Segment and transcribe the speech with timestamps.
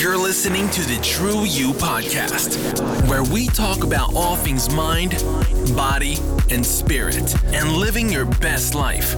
[0.00, 2.56] You're listening to the True You podcast,
[3.08, 5.10] where we talk about all things mind,
[5.76, 6.16] body,
[6.50, 9.14] and spirit, and living your best life.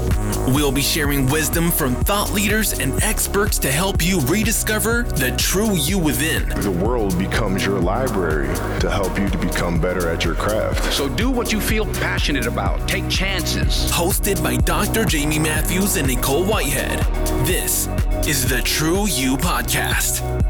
[0.48, 5.76] We'll be sharing wisdom from thought leaders and experts to help you rediscover the true
[5.76, 6.48] you within.
[6.60, 10.92] The world becomes your library to help you to become better at your craft.
[10.92, 12.86] So do what you feel passionate about.
[12.88, 13.90] Take chances.
[13.92, 15.04] Hosted by Dr.
[15.04, 16.98] Jamie Matthews and Nicole Whitehead.
[17.46, 17.86] This
[18.26, 20.43] is the True You podcast.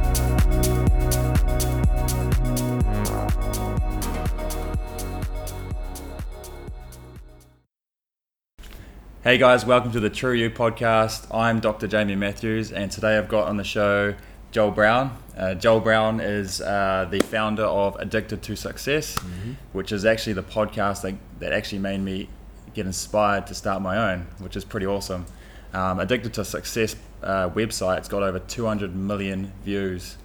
[9.25, 11.35] Hey guys, welcome to the True You podcast.
[11.35, 11.89] I'm Dr.
[11.89, 14.15] Jamie Matthews, and today I've got on the show
[14.51, 15.17] Joel Brown.
[15.35, 19.53] Uh, Joel Brown is uh, the founder of Addicted to Success, mm-hmm.
[19.73, 22.29] which is actually the podcast that, that actually made me
[22.75, 25.25] get inspired to start my own, which is pretty awesome.
[25.73, 30.19] Um, Addicted to Success uh, website, it's got over 200 million views,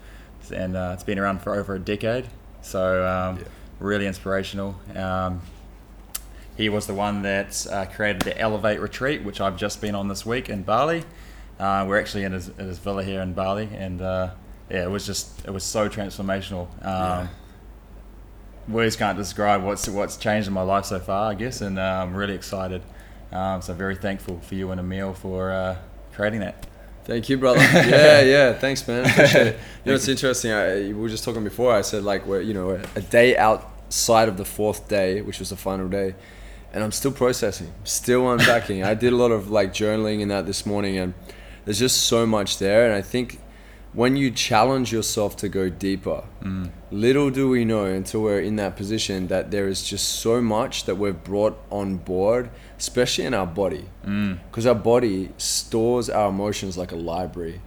[0.54, 2.28] and uh, it's been around for over a decade.
[2.62, 3.44] So, um, yeah.
[3.80, 4.76] really inspirational.
[4.94, 5.42] Um,
[6.60, 10.10] he was the one that uh, created the Elevate Retreat, which I've just been on
[10.10, 11.06] this week in Bali.
[11.58, 14.32] Uh, we're actually in his, in his, villa here in Bali, and uh,
[14.70, 16.64] yeah, it was just it was so transformational.
[16.86, 17.28] Um, yeah.
[18.68, 22.02] Words can't describe what's what's changed in my life so far, I guess, and uh,
[22.04, 22.82] I'm really excited.
[23.32, 25.78] Um, so very thankful for you and Emil for uh,
[26.12, 26.68] creating that.
[27.06, 27.60] Thank you, brother.
[27.74, 28.52] yeah, yeah.
[28.52, 29.06] Thanks, man.
[29.10, 29.60] Appreciate it.
[29.86, 30.52] You know, it's interesting.
[30.52, 31.74] I, we were just talking before.
[31.74, 35.52] I said like we're you know a day outside of the fourth day, which was
[35.52, 36.16] the final day
[36.74, 38.84] and I'm still processing, still unpacking.
[38.84, 41.14] I did a lot of like journaling in that this morning, and
[41.66, 42.86] there's just so much there.
[42.86, 43.40] And I think
[43.94, 46.70] when you challenge yourself to go deeper, mm.
[46.92, 50.86] little do we know until we're in that position that there is just so much
[50.86, 54.68] that we've brought on board, especially in our body, because mm.
[54.68, 57.62] our body stores our emotions like a library.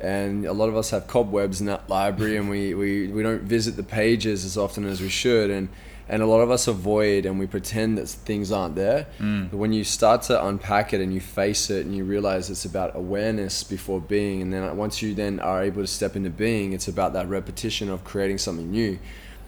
[0.00, 3.42] And a lot of us have cobwebs in that library, and we, we, we don't
[3.42, 5.50] visit the pages as often as we should.
[5.50, 5.68] And
[6.08, 9.50] and a lot of us avoid and we pretend that things aren't there mm.
[9.50, 12.64] but when you start to unpack it and you face it and you realize it's
[12.64, 16.72] about awareness before being and then once you then are able to step into being
[16.72, 18.98] it's about that repetition of creating something new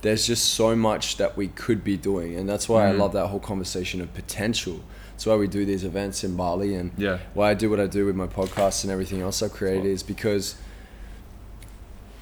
[0.03, 2.88] there's just so much that we could be doing and that's why mm.
[2.88, 4.81] i love that whole conversation of potential
[5.12, 7.19] that's why we do these events in bali and yeah.
[7.34, 10.03] why i do what i do with my podcast and everything else i create is
[10.03, 10.56] because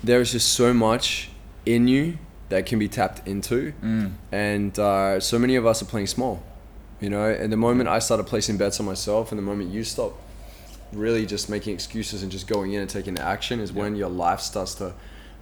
[0.03, 1.31] there is just so much
[1.67, 3.73] in you that can be tapped into.
[3.83, 4.13] Mm.
[4.33, 6.43] And uh, so many of us are playing small,
[7.01, 7.29] you know.
[7.29, 10.13] And the moment I started placing bets on myself, and the moment you stop
[10.93, 14.41] really just making excuses and just going in and taking action, is when your life
[14.41, 14.95] starts to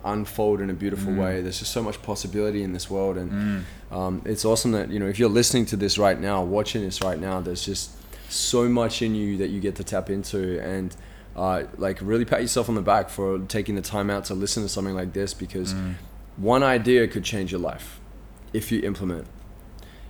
[0.04, 1.20] unfold in a beautiful mm.
[1.20, 1.40] way.
[1.40, 3.96] There's just so much possibility in this world, and mm.
[3.96, 7.02] um, it's awesome that you know if you're listening to this right now, watching this
[7.02, 7.92] right now, there's just
[8.30, 10.96] so much in you that you get to tap into and.
[11.36, 14.62] Uh, like really pat yourself on the back for taking the time out to listen
[14.62, 15.94] to something like this because mm
[16.36, 18.00] one idea could change your life
[18.52, 19.26] if you implement.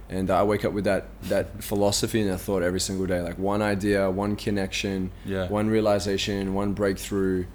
[0.09, 3.21] And I wake up with that that philosophy and that thought every single day.
[3.21, 5.49] Like one idea, one connection, yeah.
[5.49, 7.47] one realization, one breakthrough,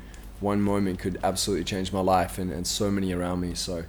[0.41, 3.53] one moment could absolutely change my life and, and so many around me.
[3.53, 3.85] So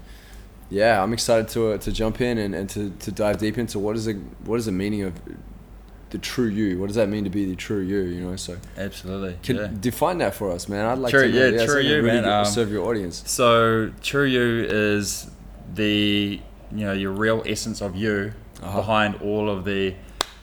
[0.70, 3.78] yeah, I'm excited to uh, to jump in and, and to, to dive deep into
[3.78, 4.14] what is the
[4.44, 5.14] what is the meaning of
[6.12, 6.78] the true you.
[6.78, 8.03] What does that mean to be the true you?
[8.03, 9.37] You know, so absolutely.
[9.43, 9.71] Can yeah.
[9.81, 10.84] define that for us, man.
[10.87, 11.47] I'd like true, to know.
[11.47, 12.25] Yeah, yeah true you, really man.
[12.25, 13.23] Um, serve your audience.
[13.27, 15.31] So true you is
[15.75, 16.41] the
[16.71, 18.77] you know your real essence of you uh-huh.
[18.77, 19.95] behind all of the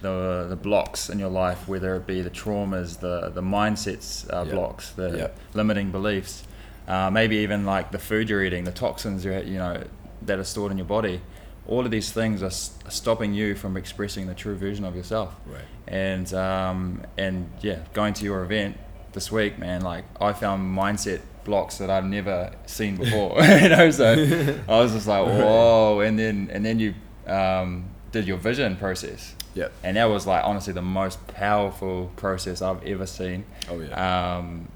[0.01, 4.43] the the blocks in your life, whether it be the traumas, the the mindsets uh,
[4.43, 4.53] yep.
[4.53, 5.37] blocks, the yep.
[5.53, 6.43] limiting beliefs,
[6.87, 9.83] uh, maybe even like the food you're eating, the toxins you you know
[10.23, 11.21] that are stored in your body
[11.69, 12.49] all of these things are,
[12.89, 15.35] stopping you from expressing the true version of yourself.
[15.45, 15.61] Right.
[15.87, 18.77] And um, and yeah, going to your event
[19.13, 23.41] this week, man, like I found mindset blocks that I've never seen before.
[23.61, 24.13] you know, so
[24.67, 25.99] I was just like, whoa.
[25.99, 26.95] And then and then you
[27.27, 29.35] um, did your vision process.
[29.53, 29.67] Yeah.
[29.83, 33.45] And that was like honestly the most powerful process I've ever seen.
[33.69, 34.37] Oh yeah.
[34.37, 34.67] Um,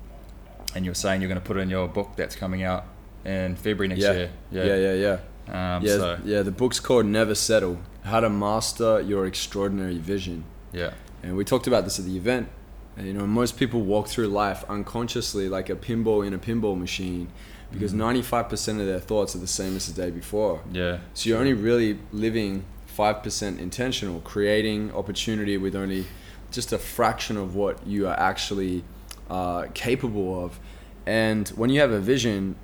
[0.75, 2.85] and you're saying you're going to put it in your book that's coming out
[3.25, 4.13] in February next yeah.
[4.13, 4.31] year.
[4.51, 4.63] Yeah.
[4.63, 4.75] Yeah.
[4.75, 4.93] Yeah.
[4.93, 5.19] Yeah.
[5.47, 6.19] Um, yeah, so.
[6.23, 6.41] yeah.
[6.41, 10.45] The book's called Never Settle: How to Master Your Extraordinary Vision.
[10.71, 10.93] Yeah.
[11.21, 12.49] And we talked about this at the event.
[12.97, 16.77] And, you know, most people walk through life unconsciously like a pinball in a pinball
[16.77, 17.29] machine
[17.71, 17.99] because mm.
[18.21, 20.61] 95% of their thoughts are the same as the day before.
[20.71, 20.99] Yeah.
[21.15, 26.05] So you're only really living 5% intentional, creating opportunity with only
[26.51, 28.83] just a fraction of what you are actually
[29.29, 30.59] uh, capable of.
[31.07, 32.55] And when you have a vision,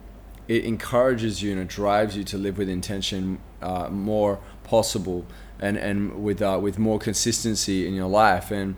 [0.49, 5.25] it encourages you and it drives you to live with intention uh, more possible
[5.61, 8.75] and and with uh, with more consistency in your life and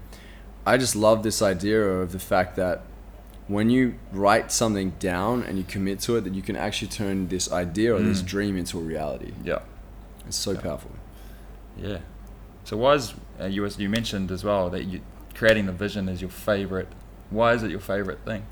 [0.65, 2.83] I just love this idea of the fact that
[3.47, 7.27] when you write something down and you commit to it, that you can actually turn
[7.27, 9.33] this idea or this dream into a reality.
[9.43, 9.59] Yeah.
[10.27, 10.91] It's so powerful.
[11.77, 11.99] Yeah.
[12.63, 15.01] So why is uh, you as you mentioned as well that you
[15.33, 16.87] creating the vision is your favorite?
[17.31, 18.45] Why is it your favorite thing?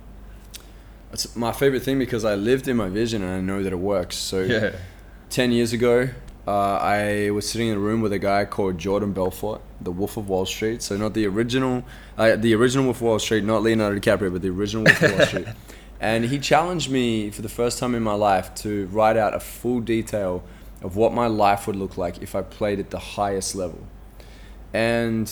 [1.11, 3.79] It's my favorite thing because I lived in my vision and I know that it
[3.79, 4.15] works.
[4.15, 4.71] So Yeah.
[5.29, 6.09] 10 years ago,
[6.47, 10.17] uh, I was sitting in a room with a guy called Jordan Belfort, the Wolf
[10.17, 10.81] of Wall Street.
[10.81, 11.83] So not the original,
[12.17, 15.17] uh, the original Wolf of Wall Street, not Leonardo DiCaprio, but the original Wolf of
[15.17, 15.47] Wall Street.
[16.01, 19.39] And he challenged me for the first time in my life to write out a
[19.41, 20.43] full detail
[20.81, 23.85] of what my life would look like if I played at the highest level.
[24.73, 25.29] And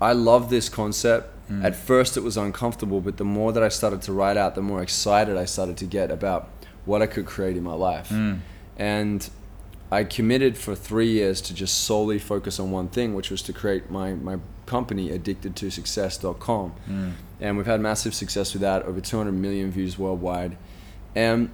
[0.00, 1.34] I love this concept.
[1.50, 1.64] Mm.
[1.64, 4.62] At first, it was uncomfortable, but the more that I started to write out, the
[4.62, 6.48] more excited I started to get about
[6.84, 8.08] what I could create in my life.
[8.08, 8.40] Mm.
[8.76, 9.28] And
[9.90, 13.52] I committed for three years to just solely focus on one thing, which was to
[13.52, 16.74] create my, my company, addictedtosuccess.com.
[16.88, 17.12] Mm.
[17.40, 20.56] And we've had massive success with that, over 200 million views worldwide.
[21.14, 21.50] And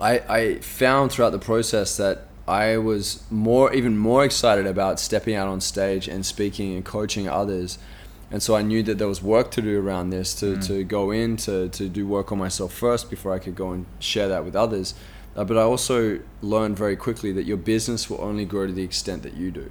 [0.00, 5.34] I, I found throughout the process that I was more, even more excited about stepping
[5.34, 7.78] out on stage and speaking and coaching others.
[8.30, 11.12] And so I knew that there was work to do around this, to, to go
[11.12, 14.44] in, to, to do work on myself first before I could go and share that
[14.44, 14.94] with others.
[15.36, 18.82] Uh, but I also learned very quickly that your business will only grow to the
[18.82, 19.70] extent that you do.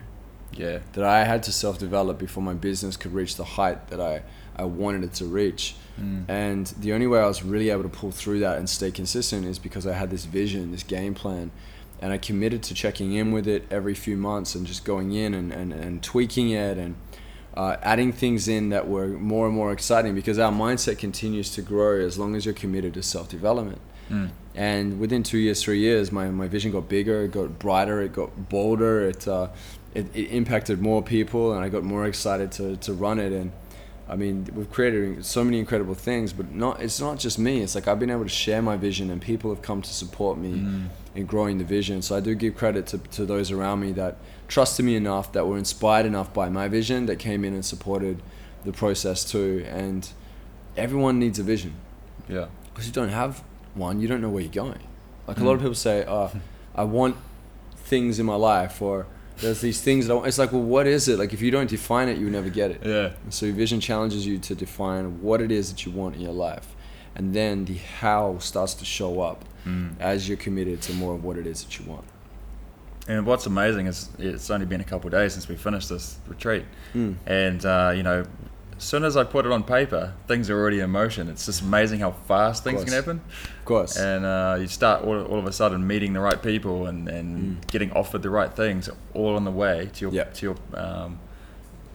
[0.53, 0.79] Yeah.
[0.93, 4.23] That I had to self develop before my business could reach the height that I,
[4.55, 5.75] I wanted it to reach.
[6.29, 9.45] And the only way I was really able to pull through that and stay consistent
[9.45, 11.51] is because I had this vision, this game plan.
[12.01, 15.33] And I committed to checking in with it every few months and just going in
[15.33, 16.95] and, and, and tweaking it and
[17.55, 21.61] uh, adding things in that were more and more exciting because our mindset continues to
[21.61, 23.79] grow as long as you're committed to self development.
[24.53, 28.13] And within two years, three years, my, my vision got bigger, it got brighter, it
[28.13, 29.47] got bolder, it, uh,
[29.93, 33.31] it, it impacted more people, and I got more excited to, to run it.
[33.33, 33.51] And
[34.07, 37.61] I mean, we've created so many incredible things, but not it's not just me.
[37.61, 40.37] It's like I've been able to share my vision, and people have come to support
[40.37, 40.87] me mm.
[41.15, 42.01] in growing the vision.
[42.01, 44.17] So I do give credit to, to those around me that
[44.47, 48.21] trusted me enough, that were inspired enough by my vision, that came in and supported
[48.63, 49.65] the process too.
[49.67, 50.07] And
[50.77, 51.73] everyone needs a vision
[52.27, 52.47] Yeah.
[52.65, 53.43] because you don't have
[53.73, 54.83] one, you don't know where you're going.
[55.27, 55.45] Like a mm.
[55.45, 56.31] lot of people say, oh,
[56.75, 57.15] I want
[57.75, 59.07] things in my life, or
[59.37, 60.15] there's these things that.
[60.23, 61.19] It's like, well, what is it?
[61.19, 62.81] Like, if you don't define it, you never get it.
[62.83, 63.11] Yeah.
[63.23, 66.21] And so your vision challenges you to define what it is that you want in
[66.21, 66.75] your life.
[67.15, 69.45] And then the how starts to show up
[69.99, 72.05] as you're committed to more of what it is that you want.
[73.07, 76.17] And what's amazing is it's only been a couple of days since we finished this
[76.27, 76.65] retreat,
[77.25, 78.25] and uh, you know,
[78.77, 81.29] soon as I put it on paper, things are already in motion.
[81.29, 83.21] It's just amazing how fast things can happen,
[83.59, 83.97] Of course.
[83.97, 87.65] and uh, you start all, all of a sudden meeting the right people and, and
[87.67, 90.33] getting offered the right things, all on the way to your Yep.
[90.35, 90.55] to your.
[90.73, 91.19] Um,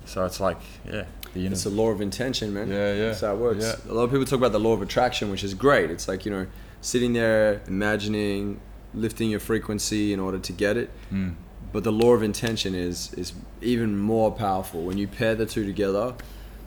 [0.06, 1.04] so it's like yeah,
[1.34, 2.68] the It's a law of intention, man.
[2.68, 3.06] Yeah, yeah.
[3.08, 3.62] That's how it works.
[3.64, 3.92] Yeah.
[3.92, 5.90] A lot of people talk about the law of attraction, which is great.
[5.90, 6.46] It's like, you know,
[6.80, 8.60] sitting there, imagining,
[8.94, 10.90] lifting your frequency in order to get it.
[11.10, 11.30] Hmm.
[11.72, 14.82] But the law of intention is is even more powerful.
[14.82, 16.14] When you pair the two together,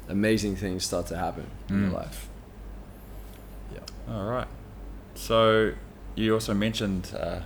[0.09, 1.83] amazing things start to happen in Hmm.
[1.83, 2.27] your life.
[3.73, 4.13] Yeah.
[4.13, 4.47] All right.
[5.15, 5.73] So
[6.15, 7.39] you also mentioned uh,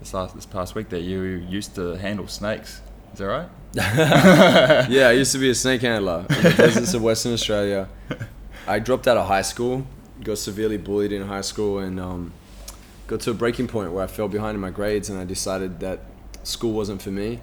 [0.00, 2.80] this last this past week that you used to handle snakes.
[3.12, 3.48] Is that right?
[3.76, 7.88] yeah, I used to be a snake handler in the deserts of Western Australia.
[8.66, 9.86] I dropped out of high school,
[10.22, 12.32] got severely bullied in high school, and um,
[13.06, 15.80] got to a breaking point where I fell behind in my grades, and I decided
[15.80, 16.00] that
[16.44, 17.40] school wasn't for me.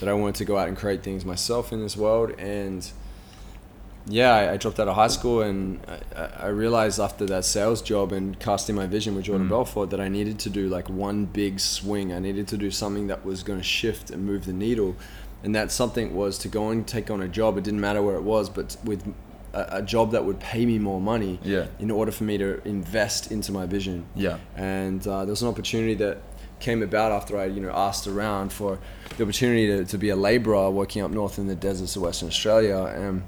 [0.00, 2.90] That I wanted to go out and create things myself in this world, and
[4.06, 5.80] yeah, I, I dropped out of high school, and
[6.14, 10.00] I- I, realized after that sales job and casting my vision with Jordan Belfort that
[10.00, 12.12] I needed to do like one big swing.
[12.12, 14.96] I needed to do something that was going to shift and move the needle,
[15.42, 17.56] and that something was to go and take on a job.
[17.56, 19.02] It didn't matter where it was, but with
[19.54, 21.38] a, a job that would pay me more money.
[21.42, 21.66] Yeah.
[21.78, 24.06] In order for me to invest into my vision.
[24.14, 24.38] Yeah.
[24.56, 26.18] And uh, there was an opportunity that
[26.60, 28.78] came about after I, you know, asked around for
[29.16, 32.28] the opportunity to, to be a labourer working up north in the deserts of Western
[32.28, 32.84] Australia.
[32.84, 33.22] And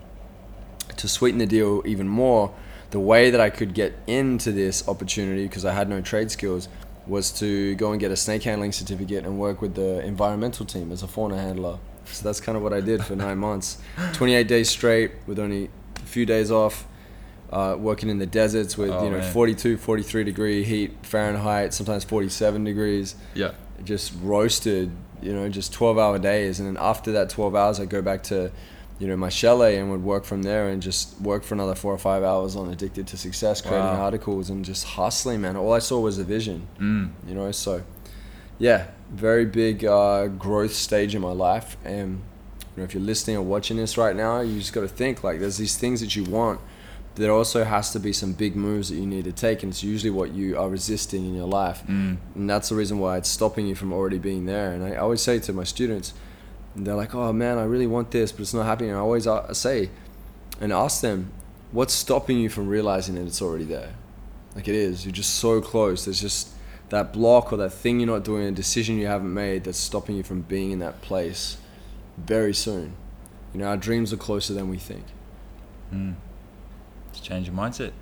[0.96, 2.52] to sweeten the deal even more,
[2.90, 6.68] the way that I could get into this opportunity because I had no trade skills
[7.06, 10.90] was to go and get a snake handling certificate and work with the environmental team
[10.92, 11.78] as a fauna handler.
[12.06, 13.78] So that's kind of what I did for nine months,
[14.12, 16.86] 28 days straight with only a few days off.
[17.50, 19.32] Uh, working in the deserts with Oh, you know man.
[19.32, 23.52] 42 43 degree heat fahrenheit sometimes 47 degrees Yeah.
[23.84, 24.90] just roasted,
[25.22, 26.58] you know, just 12 hour days.
[26.58, 28.50] And then after that 12 hours, I'd go back to,
[28.98, 31.92] you know, my chalet and would work from there and just work for another four
[31.92, 34.04] or five hours on Addicted to Success, creating Wow.
[34.04, 35.56] articles and just hustling, man.
[35.56, 37.10] All I saw was a vision, Mm.
[37.28, 37.82] you know, so
[38.58, 41.76] yeah, very big uh, growth stage in my life.
[41.84, 42.20] And,
[42.74, 45.22] you know, if you're listening or watching this right now, you just got to think
[45.22, 46.60] like there's these things that you want,
[47.16, 49.82] there also has to be some big moves that you need to take, and it's
[49.82, 52.16] usually what you are resisting in your life, Mm.
[52.34, 54.70] and that's the reason why it's stopping you from already being there.
[54.72, 56.12] And I always say to my students,
[56.84, 59.26] they're like, "Oh man, I really want this, but it's not happening." And I always
[59.26, 59.90] uh, say,
[60.60, 61.32] and ask them,
[61.72, 63.94] "What's stopping you from realizing that it's already there?"
[64.54, 65.04] Like it is.
[65.04, 66.04] You're just so close.
[66.04, 66.48] There's just
[66.88, 70.16] that block or that thing you're not doing, a decision you haven't made that's stopping
[70.16, 71.58] you from being in that place
[72.16, 72.94] very soon.
[73.52, 75.04] You know, our dreams are closer than we think.
[77.12, 77.92] Just change your mindset.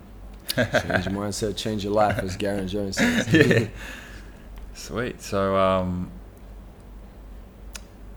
[0.55, 3.33] Change your mindset, change your life, as Garen Jones says.
[3.33, 3.67] yeah.
[4.73, 5.21] Sweet.
[5.21, 6.11] So, um,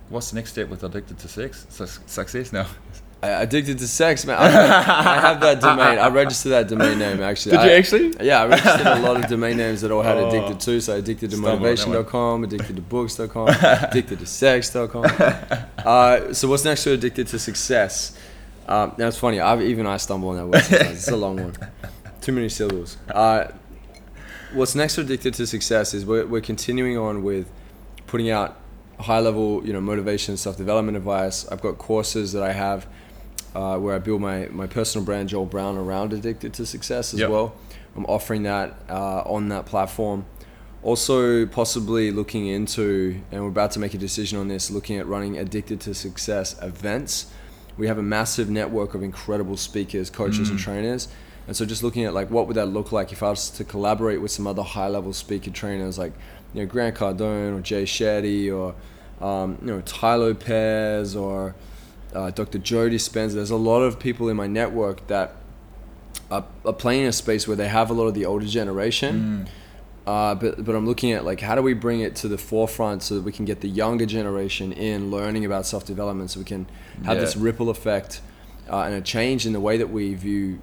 [0.09, 1.67] what's the next step with addicted to sex?
[1.71, 2.67] Su- success now.
[3.21, 4.37] Addicted to sex, man.
[4.39, 5.99] I, I have that domain.
[5.99, 7.57] I registered that domain name actually.
[7.57, 8.15] Did you actually?
[8.25, 10.29] Yeah, I registered a lot of domain names that all had Oh.
[10.29, 10.81] addicted to.
[10.81, 11.89] So addicted to Stumbled on that one.
[11.97, 15.05] motivation.com, addicted to books.com, addicted to sex.com.
[15.85, 18.17] Uh, so what's next to addicted to success?
[18.69, 19.41] Um, that's funny.
[19.41, 20.99] I've, even I stumble on that word sometimes.
[20.99, 21.55] It's a long one.
[22.21, 22.99] Too many syllables.
[23.11, 23.49] Uh,
[24.53, 27.51] what's next to addicted to success is we're, we're continuing on with
[28.07, 28.59] putting out
[28.99, 31.47] high level, you know, motivation, self development advice.
[31.49, 32.87] I've got courses that I have
[33.55, 37.21] uh, where I build my, my personal brand, Joel Brown, around addicted to success as
[37.21, 37.31] Yep.
[37.31, 37.55] well.
[37.97, 40.27] I'm offering that uh, on that platform.
[40.83, 45.07] Also, possibly looking into, and we're about to make a decision on this, looking at
[45.07, 47.33] running addicted to success events.
[47.77, 51.09] We have a massive network of incredible speakers, coaches, and trainers.
[51.49, 53.65] And so, just looking at like what would that look like if I was to
[53.65, 56.13] collaborate with some other high-level speaker trainers like,
[56.55, 58.75] you know, Grant Cardone or Jay Shetty or,
[59.25, 61.55] um, you know, Tai Lopez or
[62.15, 62.59] uh, Dr.
[62.59, 63.35] Joe Dispenza.
[63.35, 65.37] There's a lot of people in my network that
[66.31, 69.49] are, are playing in a space where they have a lot of the older generation.
[70.07, 73.03] Uh, but but I'm looking at like how do we bring it to the forefront
[73.03, 76.45] so that we can get the younger generation in learning about self development, so we
[76.47, 76.67] can
[77.05, 77.25] have Yeah.
[77.25, 78.23] this ripple effect
[78.71, 80.61] uh, and a change in the way that we view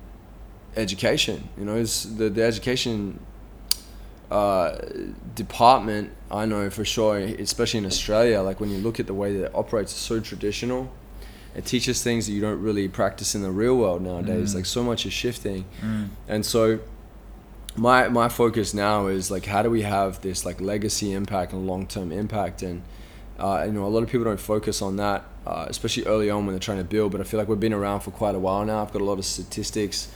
[0.75, 1.49] education.
[1.59, 3.19] You know, it's the the education
[4.31, 4.77] uh,
[5.35, 6.11] department.
[6.31, 9.45] I know for sure, especially in Australia, like when you look at the way that
[9.45, 10.91] it operates, it's so traditional.
[11.55, 14.53] It teaches things that you don't really practice in the real world nowadays.
[14.55, 15.65] Like so much is shifting,
[16.27, 16.79] and so
[17.77, 21.67] my my focus now is like how do we have this like legacy impact and
[21.67, 22.81] long term impact and
[23.37, 26.45] uh, you know a lot of people don't focus on that uh, especially early on
[26.45, 28.39] when they're trying to build but I feel like we've been around for quite a
[28.39, 30.09] while now I've got a lot of statistics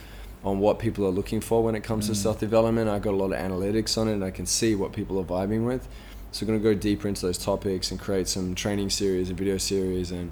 [0.44, 3.18] on what people are looking for when it comes to self development I've got a
[3.18, 5.88] lot of analytics on it and I can see what people are vibing with
[6.32, 9.38] so we're going to go deeper into those topics and create some training series and
[9.38, 10.32] video series and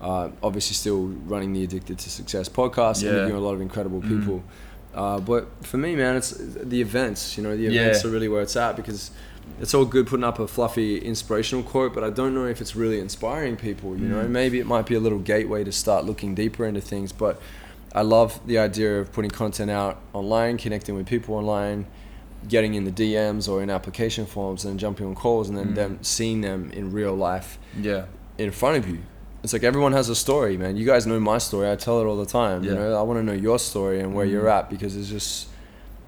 [0.00, 3.10] uh, obviously still running the addicted to success podcast Yeah.
[3.10, 4.42] interviewing a lot of incredible people
[4.94, 7.36] uh, but for me, man, it's the events.
[7.36, 8.08] You know, the events Yeah.
[8.08, 9.10] are really where it's at because
[9.60, 12.74] it's all good putting up a fluffy inspirational quote, but I don't know if it's
[12.74, 13.94] really inspiring people.
[13.98, 17.12] You know, maybe it might be a little gateway to start looking deeper into things.
[17.12, 17.38] But
[17.96, 21.86] I love the idea of putting content out online, connecting with people online,
[22.46, 25.74] getting in the DMs or in application forms, and jumping on calls, and then mm.
[25.74, 28.04] them seeing them in real life Yeah.
[28.36, 28.98] in front of you.
[29.42, 30.76] It's like everyone has a story, man.
[30.76, 31.70] You guys know my story.
[31.70, 32.64] I tell it all the time.
[32.64, 32.80] You Yeah.
[32.80, 34.58] know, I want to know your story and where you're mm.
[34.58, 35.48] at because it's just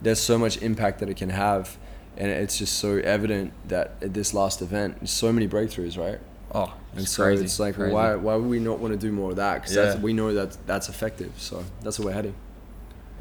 [0.02, 1.78] there's so much impact that it can have,
[2.18, 6.20] and it's just so evident that at this last event, so many breakthroughs, right?
[6.54, 7.44] Oh, And it's so crazy.
[7.44, 7.92] it's like, crazy.
[7.92, 9.62] why why would we not want to do more of that?
[9.62, 9.98] Because Yeah.
[10.00, 11.32] we know that that's effective.
[11.36, 12.34] So that's where we're heading.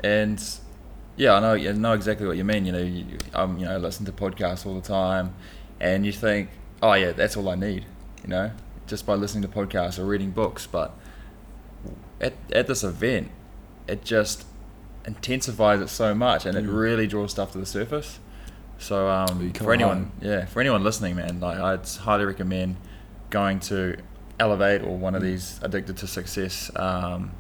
[0.03, 0.41] And
[1.17, 2.65] yeah, I know I know exactly what you mean.
[2.65, 5.33] You know, you, um, you know, I listen to podcasts all the time,
[5.79, 6.49] and you think,
[6.81, 7.85] oh yeah, that's all I need.
[8.23, 8.51] You know,
[8.87, 10.67] just by listening to podcasts or reading books.
[10.67, 10.93] But
[12.21, 13.29] at at this event,
[13.87, 14.45] it just
[15.05, 16.77] intensifies it so much, and it Mm.
[16.79, 18.19] really draws stuff to the surface.
[18.79, 22.75] So um, for anyone, yeah, for anyone listening, man, like I'd highly recommend
[23.29, 23.97] going to
[24.39, 27.31] Elevate or one of these Addicted to Success um,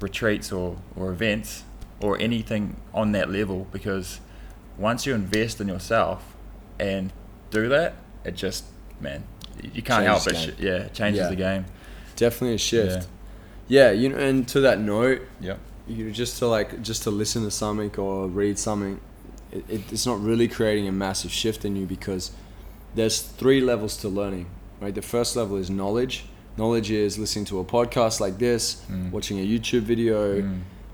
[0.00, 1.64] retreats or, or events
[2.00, 4.20] or anything on that level because
[4.76, 6.34] once you invest in yourself
[6.78, 7.12] and
[7.50, 8.64] do that, it just
[9.00, 9.22] man,
[9.72, 10.36] you can't help it.
[10.36, 11.28] sh- Yeah, it changes Yeah.
[11.28, 11.64] the game.
[12.16, 13.06] Definitely a shift.
[13.68, 13.90] Yeah.
[13.92, 17.50] you know, and to that note, yeah you just to like just to listen to
[17.50, 18.98] something or read something
[19.52, 22.30] it, it, it's not really creating a massive shift in you because
[22.94, 24.46] there's three levels to learning
[24.84, 24.94] right?
[24.94, 26.26] The first level is knowledge.
[26.56, 30.18] Knowledge is listening to a podcast like this watching a youtube video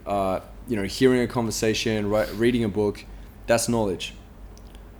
[0.06, 3.04] uh, you know hearing a conversation right, reading a book.
[3.46, 4.14] That's knowledge.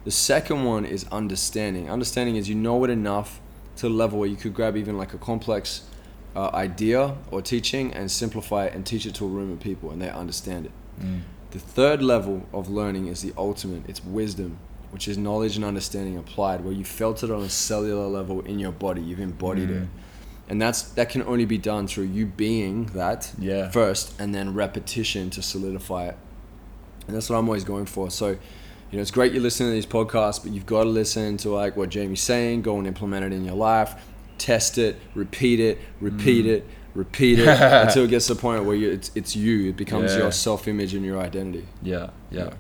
[0.05, 1.89] The second one is understanding.
[1.91, 3.41] Understanding is you know it enough
[3.77, 5.83] to the level where you could grab even like a complex
[6.37, 9.91] uh, idea or teaching and simplify it and teach it to a room of people
[9.91, 10.73] and they understand it.
[11.53, 13.83] The third level of learning is the ultimate.
[13.89, 14.59] It's wisdom,
[14.91, 18.59] which is knowledge and understanding applied, where you felt it on a cellular level in
[18.59, 19.01] your body.
[19.03, 19.89] You've embodied it.
[20.49, 23.71] and that's that can only be done through you being that Yeah.
[23.71, 26.17] first, and then repetition to solidify it.
[27.07, 28.11] And that's what I'm always going for.
[28.11, 31.37] So, you know, it's great you're listening to these podcasts, but you've got to listen
[31.39, 33.95] to like what Jamie's saying, go and implement it in your life,
[34.39, 36.49] test it, repeat it, repeat Mm.
[36.57, 37.47] it, repeat it
[37.87, 39.69] until it gets to the point where you, it's, it's you.
[39.69, 40.19] It becomes Yeah.
[40.23, 41.67] your self-image and your identity.
[41.83, 42.45] Yeah, yeah.
[42.47, 42.51] Yeah.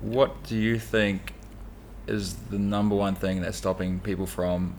[0.00, 1.34] What do you think
[2.06, 4.74] is the number one thing that's stopping people from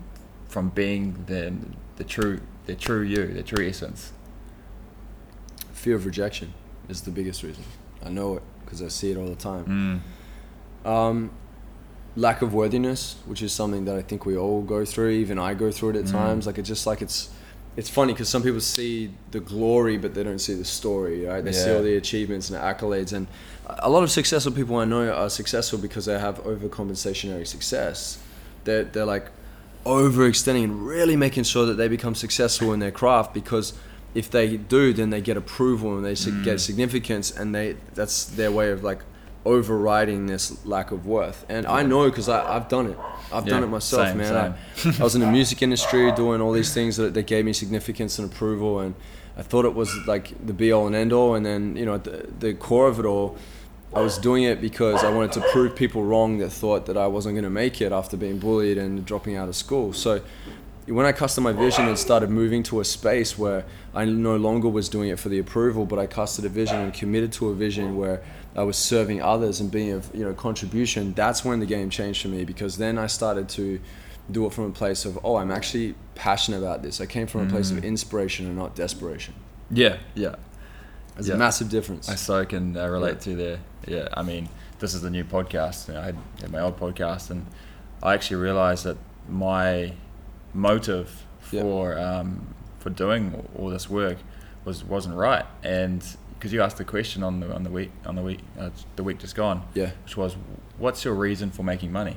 [0.48, 1.54] from being the
[1.98, 4.12] the true the true you, the true essence?
[5.74, 6.54] Fear of rejection
[6.88, 7.64] is the biggest reason.
[8.04, 10.02] I know it because I see it all the time.
[10.86, 11.32] Um,
[12.16, 15.10] lack of worthiness, which is something that I think we all go through.
[15.10, 16.48] Even I go through it at times.
[16.48, 17.30] Like it's just like it's,
[17.78, 21.26] it's funny because some people see the glory, but they don't see the story.
[21.26, 21.44] Right?
[21.44, 23.28] They see all the achievements and the accolades, and
[23.68, 28.22] a lot of successful people I know are successful because they have overcompensationary success.
[28.66, 29.28] They're they're like
[29.86, 33.74] overextending and really making sure that they become successful in their craft because
[34.14, 36.44] if they do then they get approval and they Mm.
[36.44, 39.00] get significance and they that's their way of like
[39.46, 41.46] overriding this lack of worth.
[41.50, 42.98] And i know because i've done it.
[43.32, 44.36] I've done it myself same, man.
[44.36, 47.54] I, I was in the music industry doing all these things that, that gave me
[47.54, 48.96] significance and approval and
[49.38, 51.96] i thought it was like the be all and end all and then you know
[51.96, 53.38] at the, the core of it all
[53.92, 57.08] I was doing it because I wanted to prove people wrong that thought that I
[57.08, 59.94] wasn't going to make it after being bullied and dropping out of school.
[59.94, 60.22] So
[60.86, 64.70] when I casted my vision and started moving to a space where I no longer
[64.70, 67.56] was doing it for the approval, but I casted a vision and committed to a
[67.56, 68.22] vision where
[68.60, 71.14] I was serving others and being of you know contribution.
[71.14, 73.80] That's when the game changed for me because then I started to
[74.32, 77.00] do it from a place of oh I'm actually passionate about this.
[77.02, 79.34] I came from a place of inspiration and not desperation.
[79.72, 80.36] Yeah, yeah.
[81.16, 81.36] There's Yeah.
[81.36, 82.10] a massive difference.
[82.10, 83.60] I so can uh, relate to there.
[83.88, 84.50] Yeah, I mean,
[84.80, 85.88] this is the new podcast.
[85.88, 87.46] You know, I had, had my old podcast, and
[88.04, 88.98] I actually realized that
[89.30, 89.94] my
[90.54, 91.10] motive
[91.52, 91.62] Yeah.
[91.62, 94.18] for um, for doing all- all this work
[94.66, 95.46] was wasn't right.
[95.64, 96.02] And
[96.40, 99.04] because you asked the question on the on the week on the week uh, the
[99.04, 99.92] week just gone, Yeah.
[100.06, 100.38] which was,
[100.78, 102.16] what's your reason for making money?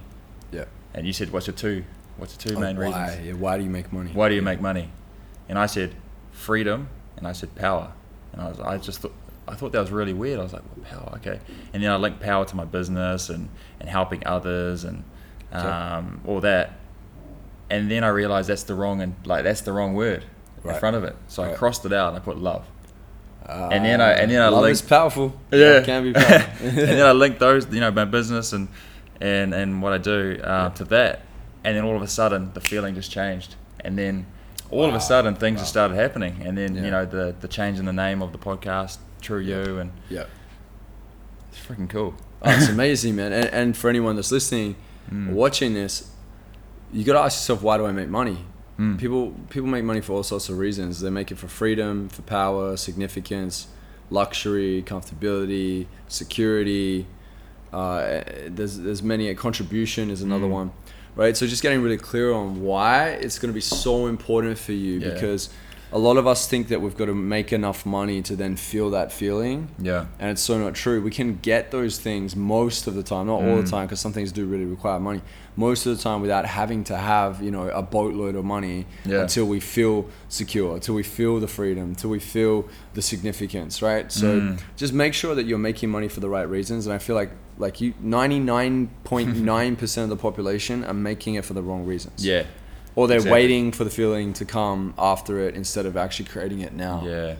[0.53, 0.67] Yeah.
[0.95, 1.85] And you said, what's your two
[2.19, 3.07] what's your two main Oh, why?
[3.09, 3.27] reasons?
[3.27, 4.11] Yeah, why do you make money?
[4.13, 4.91] Why do you make money?
[5.49, 5.95] And I said,
[6.31, 7.93] freedom, and I said power.
[8.33, 9.15] And I was, I just thought,
[9.49, 10.39] I thought that was really weird.
[10.39, 11.41] I was like, well, power, okay.
[11.73, 13.49] And then I linked power to my business and,
[13.81, 15.03] and helping others and
[15.53, 16.73] um, all that.
[17.71, 20.25] And then I realized that's the wrong and like that's the wrong word
[20.65, 21.17] in front of it.
[21.27, 22.65] So I crossed it out and I put love.
[23.49, 25.33] And then I and then I Love linked is powerful.
[25.51, 26.67] yeah, It can be powerful.
[26.69, 28.69] and then I linked those, you know, my business and
[29.21, 31.23] and and what I do uh, to that,
[31.65, 34.27] and then all of a sudden the feeling just changed, and then
[34.71, 36.83] all of a sudden things just started happening, and then Yeah.
[36.85, 40.25] you know the the change in the name of the podcast, True You, and yeah.
[41.51, 42.15] it's freaking cool.
[42.45, 43.33] Oh, it's amazing, man.
[43.33, 44.77] And, and for anyone that's listening,
[45.13, 45.31] Mm.
[45.33, 46.11] watching this,
[46.93, 48.39] you got to ask yourself, why do I make money?
[48.83, 48.99] Mm.
[48.99, 51.01] People people make money for all sorts of reasons.
[51.01, 53.69] They make it for freedom, for power, significance,
[54.11, 57.07] luxury, comfortability, security.
[57.73, 59.29] Uh, there's there's many.
[59.29, 60.51] A contribution is another Mm.
[60.61, 60.73] one,
[61.17, 61.37] right?
[61.37, 64.99] So just getting really clear on why it's going to be so important for you
[64.99, 65.15] Yeah.
[65.15, 65.49] because
[65.93, 68.91] a lot of us think that we've got to make enough money to then feel
[68.91, 71.03] that feeling Yeah, and it's so not true.
[71.03, 73.71] We can get those things most of the time, not all the Mm.
[73.71, 75.21] time, because some things do really require money.
[75.55, 79.21] Most of the time, without having to have you know a boatload of money Yeah.
[79.23, 84.11] until we feel secure, until we feel the freedom, until we feel the significance, right?
[84.11, 84.59] So Mm.
[84.77, 86.87] just make sure that you're making money for the right reasons.
[86.87, 90.95] And I feel like like you, ninety nine point nine percent of the population are
[90.95, 92.25] making it for the wrong reasons.
[92.25, 92.45] yeah,
[92.95, 93.33] Or they're Exactly.
[93.41, 97.03] waiting for the feeling to come after it instead of actually creating it now.
[97.07, 97.35] yeah.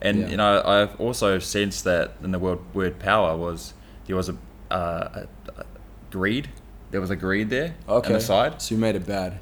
[0.00, 0.28] And Yeah.
[0.28, 3.74] you know, I've also sensed that in the word word power was
[4.06, 4.36] there was a,
[4.70, 5.24] uh,
[5.56, 5.64] a, a
[6.10, 6.48] greed.
[6.90, 8.06] There was a greed there Okay.
[8.08, 8.60] on the side.
[8.60, 9.38] So you made it bad.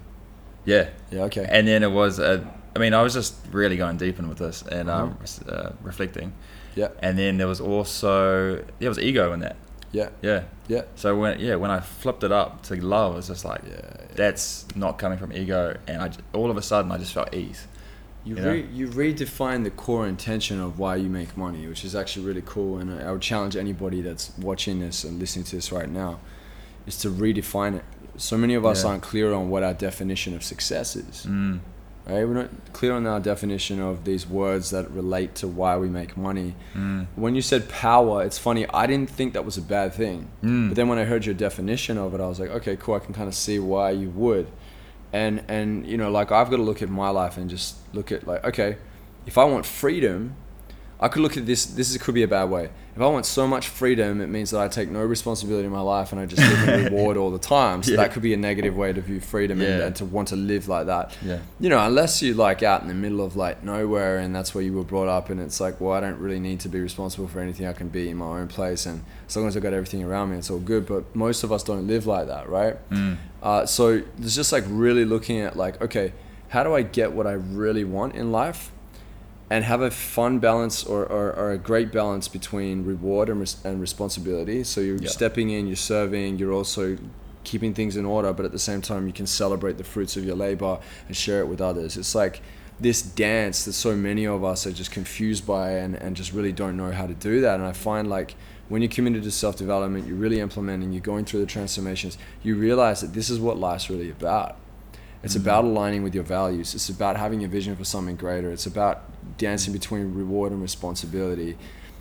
[0.65, 1.23] Yeah, Yeah.
[1.25, 1.47] Okay.
[1.49, 2.45] and then it was a,
[2.77, 5.51] I mean, I was just really going deep in with this and um, Uh-huh.
[5.53, 6.33] uh, reflecting.
[6.77, 6.89] yeah.
[7.03, 9.57] And then there was also there was ego in that.
[9.93, 10.11] Yeah.
[10.23, 10.45] Yeah.
[10.69, 10.83] Yeah.
[10.95, 14.07] So when yeah when I flipped it up to love, it's just like Yeah, yeah.
[14.15, 17.35] that's not coming from ego, and I j- all of a sudden I just felt
[17.35, 17.67] ease.
[18.25, 18.53] You, You know?
[18.53, 22.43] re- you redefine the core intention of why you make money, which is actually really
[22.45, 22.79] cool.
[22.79, 26.21] And I, I would challenge anybody that's watching this and listening to this right now,
[26.87, 27.85] is to redefine it.
[28.19, 28.91] So many of us Yeah.
[28.91, 31.25] aren't clear on what our definition of success is.
[31.27, 31.61] Mm.
[32.07, 32.25] Right?
[32.27, 36.17] We're not clear on our definition of these words that relate to why we make
[36.17, 36.55] money.
[36.75, 37.07] Mm.
[37.15, 38.67] When you said power, it's funny.
[38.71, 40.69] I didn't think that was a bad thing, Mm.
[40.71, 42.95] but then when I heard your definition of it, I was like, okay, cool.
[42.95, 44.49] I can kind of see why you would.
[45.13, 48.11] And and you know, like I've got to look at my life and just look
[48.13, 48.77] at like, okay,
[49.27, 50.35] if I want freedom,
[51.03, 51.65] I could look at this.
[51.65, 52.69] This is, could be a bad way.
[52.95, 55.81] If I want so much freedom, it means that I take no responsibility in my
[55.81, 57.83] life and I just live in reward all the time.
[57.83, 57.99] So Yeah.
[57.99, 59.87] that could be a negative way to view freedom and, Yeah.
[59.87, 61.17] and to want to live like that.
[61.25, 61.39] Yeah.
[61.59, 64.63] You know, unless you're like out in the middle of like nowhere and that's where
[64.63, 67.29] you were brought up, and it's like, well, I don't really need to be responsible
[67.29, 67.67] for anything.
[67.67, 70.33] I can be in my own place, and as long as I've got everything around
[70.33, 70.85] me, it's all good.
[70.85, 72.77] But most of us don't live like that, right?
[73.43, 76.13] Uh, so it's just like really looking at like, okay,
[76.49, 78.71] how do I get what I really want in life?
[79.51, 83.57] And have a fun balance or, or, or a great balance between reward and, res-
[83.65, 84.63] and responsibility.
[84.63, 85.09] So you're Yeah.
[85.09, 86.97] stepping in, you're serving, you're also
[87.43, 90.25] keeping things in order, but at the same time, you can celebrate the fruits of
[90.25, 91.97] your labor and share it with others.
[91.97, 92.43] It's like
[92.79, 96.53] this dance that so many of us are just confused by and, and just really
[96.53, 97.57] don't know how to do that.
[97.57, 98.37] And I find like
[98.69, 102.55] when you're committed to self development, you're really implementing, you're going through the transformations, you
[102.55, 104.57] realize that this is what life's really about.
[105.23, 105.69] It's about mm.
[105.69, 106.75] aligning with your values.
[106.75, 108.51] It's about having a vision for something greater.
[108.51, 109.03] It's about
[109.37, 111.57] dancing between reward and responsibility.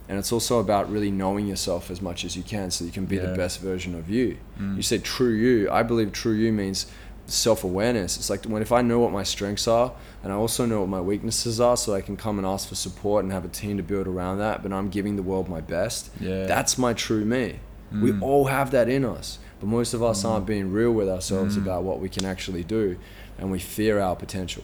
[0.08, 3.06] And it's also about really knowing yourself as much as you can so you can
[3.06, 3.28] be Yeah.
[3.28, 4.38] the best version of you.
[4.60, 4.78] Mm.
[4.78, 5.70] You said true you.
[5.70, 6.88] I believe true you means
[7.28, 8.18] self awareness.
[8.18, 9.92] It's like when if I know what my strengths are
[10.24, 12.76] and I also know what my weaknesses are so I can come and ask for
[12.76, 15.62] support and have a team to build around that, but I'm giving the world my
[15.62, 16.10] best.
[16.20, 16.46] Yeah.
[16.46, 17.60] That's my true me.
[17.92, 18.22] We mm.
[18.22, 21.84] all have that in us, but most of us aren't being real with ourselves about
[21.84, 22.98] what we can actually do,
[23.38, 24.64] and we fear our potential.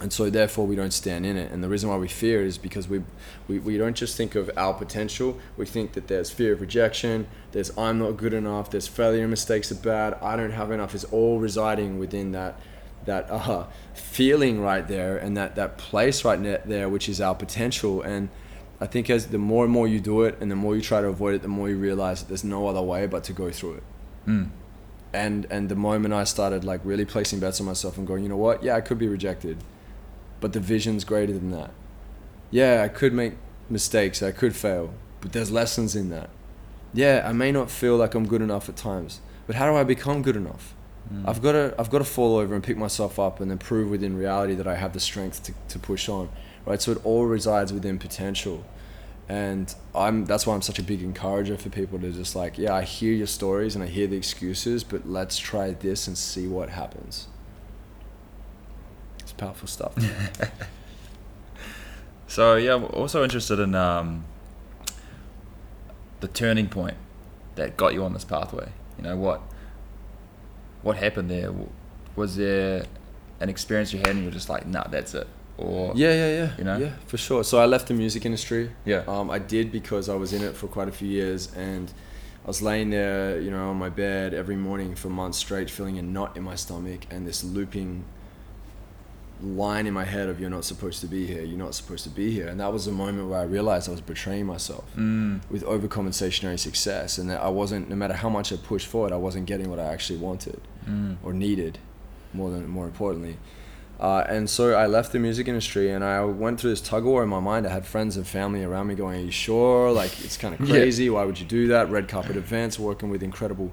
[0.00, 1.52] And so, therefore, we don't stand in it.
[1.52, 3.02] And the reason why we fear is because we,
[3.46, 5.38] we, we don't just think of our potential.
[5.56, 9.30] We think that there's fear of rejection, there's I'm not good enough, there's failure and
[9.30, 10.94] mistakes are bad, I don't have enough.
[10.94, 12.58] It's all residing within that
[13.04, 18.02] that uh, feeling right there and that, that place right there, which is our potential.
[18.02, 18.30] And
[18.84, 21.00] I think as the more and more you do it and the more you try
[21.00, 23.50] to avoid it, the more you realize that there's no other way but to go
[23.50, 23.82] through it.
[24.26, 24.44] Hmm.
[25.14, 28.28] And and the moment I started like really placing bets on myself and going, you
[28.28, 28.62] know what?
[28.62, 29.56] Yeah, I could be rejected,
[30.38, 31.70] but the vision's greater than that.
[32.50, 33.32] Yeah, I could make
[33.70, 34.92] mistakes, I could fail,
[35.22, 36.28] but there's lessons in that.
[36.92, 39.84] Yeah, I may not feel like I'm good enough at times, but how do I
[39.84, 40.74] become good enough?
[41.08, 41.26] Hmm.
[41.26, 43.88] I've got to I've got to fall over and pick myself up and then prove
[43.88, 46.28] within reality that I have the strength to, to push on,
[46.66, 46.82] right?
[46.82, 48.62] So it all resides within potential,
[49.28, 52.74] and I'm that's why I'm such a big encourager for people to just like yeah
[52.74, 56.46] I hear your stories and I hear the excuses, but let's try this and see
[56.46, 57.28] what happens.
[59.20, 59.94] It's powerful stuff.
[62.34, 64.24] So yeah, I'm also interested in um,
[66.18, 66.96] the turning point
[67.54, 68.70] that got you on this pathway.
[68.98, 69.40] You know what?
[70.82, 71.52] What happened there?
[72.16, 72.86] Was there
[73.38, 75.28] an experience you had and you were just like, nah, that's it?
[75.56, 76.50] Or Yeah, yeah, yeah.
[76.58, 76.76] You know?
[76.78, 77.44] Yeah, for sure.
[77.44, 78.70] So I left the music industry.
[78.84, 79.04] Yeah.
[79.06, 81.92] Um, I did because I was in it for quite a few years and
[82.44, 85.98] I was laying there, you know, on my bed every morning for months straight, feeling
[85.98, 88.04] a knot in my stomach and this looping
[89.42, 92.10] line in my head of you're not supposed to be here, you're not supposed to
[92.10, 92.48] be here.
[92.48, 94.84] And that was the moment where I realized I was betraying myself
[95.50, 99.16] with overcompensationary success and that I wasn't, no matter how much I pushed forward, I
[99.16, 100.60] wasn't getting what I actually wanted
[101.22, 101.78] or needed,
[102.32, 103.36] more than more importantly.
[104.00, 107.08] Uh, and so I left the music industry and I went through this tug of
[107.08, 107.66] war in my mind.
[107.66, 109.92] I had friends and family around me going, Are you sure?
[109.92, 110.74] Like, it's kind of Yeah.
[110.74, 111.08] crazy.
[111.10, 111.88] Why would you do that?
[111.90, 113.70] Red carpet events, working with incredible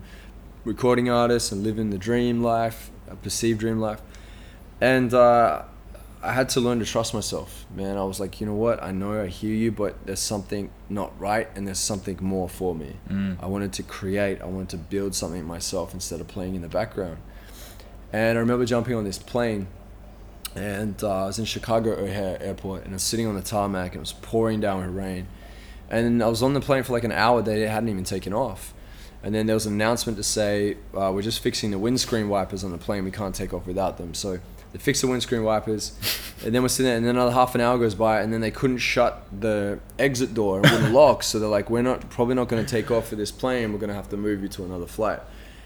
[0.64, 4.00] recording artists and living the dream life, a perceived dream life.
[4.80, 5.64] And uh,
[6.24, 7.98] I had to learn to trust myself, man.
[7.98, 8.82] I was like, you know what?
[8.84, 12.76] I know I hear you, but there's something not right and there's something more for
[12.76, 12.96] me.
[13.42, 16.70] I wanted to create, I wanted to build something myself instead of playing in the
[16.70, 17.18] background.
[18.14, 19.68] And I remember jumping on this plane
[20.56, 23.92] and uh, I was in Chicago O'Hare Airport and I was sitting on the tarmac
[23.94, 25.28] and it was pouring down with rain.
[25.90, 28.74] And I was on the plane for like an hour, they hadn't even taken off.
[29.24, 32.64] And then there was an announcement to say, uh, we're just fixing the windscreen wipers
[32.64, 34.14] on the plane, we can't take off without them.
[34.14, 34.40] So
[34.74, 35.94] they fixed the windscreen wipers,
[36.46, 38.42] and then we're sitting there, and then another half an hour goes by, and then
[38.42, 41.24] they couldn't shut the exit door, it wouldn't lock.
[41.24, 43.80] So they're like, we're not probably not going to take off for this plane, we're
[43.80, 45.20] going to have to move you to another flight.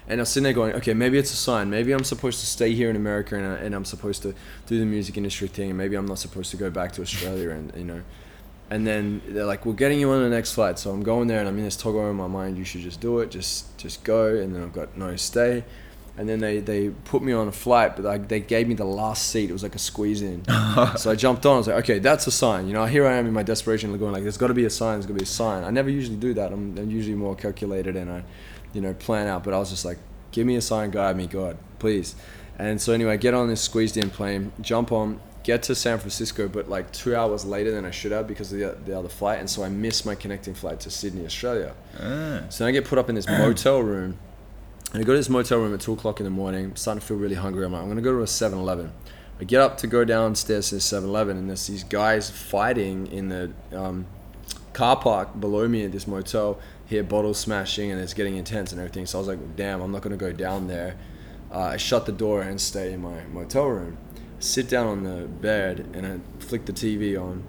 [0.08, 1.68] And I was sitting there going, okay, maybe it's a sign.
[1.68, 4.34] Maybe I'm supposed to stay here in America and, I, and I'm supposed to
[4.66, 7.50] do the music industry thing, and maybe I'm not supposed to go back to Australia
[7.50, 8.02] and you know.
[8.68, 11.38] And then they're like, "We're getting you on the next flight." So I'm going there,
[11.38, 12.58] and I'm in this toggle in my mind.
[12.58, 13.30] You should just do it.
[13.30, 14.26] Just just go.
[14.36, 15.64] And then I've got no stay.
[16.18, 18.86] And then they, they put me on a flight, but like they gave me the
[18.86, 19.50] last seat.
[19.50, 20.44] It was like a squeeze in.
[20.96, 21.56] so I jumped on.
[21.56, 22.66] I was like, okay, that's a sign.
[22.66, 24.70] You know, here I am in my desperation, going like, there's got to be a
[24.70, 24.94] sign.
[24.94, 25.62] There's got to be a sign.
[25.62, 26.52] I never usually do that.
[26.52, 28.24] I'm, I'm usually more calculated and I,
[28.76, 29.42] you know, plan out.
[29.42, 29.98] But I was just like,
[30.30, 32.14] give me a sign, guide me, God, please.
[32.58, 35.98] And so anyway, I get on this squeezed in plane, jump on, get to San
[35.98, 39.08] Francisco, but like two hours later than I should have because of the, the other
[39.08, 41.74] flight, and so I missed my connecting flight to Sydney, Australia.
[42.48, 44.18] So then I get put up in this motel room,
[44.92, 46.66] and I go to this motel room at two o'clock in the morning.
[46.66, 47.64] I'm starting to feel really hungry.
[47.64, 48.92] I'm like, I'm gonna go to a 7-Eleven.
[49.38, 53.52] I get up to go downstairs to 7-Eleven, and there's these guys fighting in the
[53.72, 54.06] um,
[54.72, 56.58] car park below me at this motel.
[56.86, 59.06] Hear bottles smashing, and it's getting intense and everything.
[59.06, 60.96] So I was like, "Damn, I'm not gonna go down there."
[61.52, 63.98] Uh, I shut the door and stay in my motel room.
[64.38, 67.42] Sit down on the bed, and I flick the TV on,